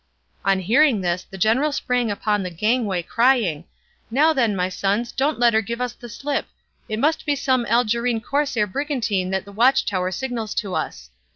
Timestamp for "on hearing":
0.43-1.01